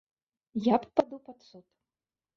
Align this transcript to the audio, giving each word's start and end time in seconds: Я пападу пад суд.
Я 0.73 0.79
пападу 0.85 1.15
пад 1.29 1.37
суд. 1.51 1.65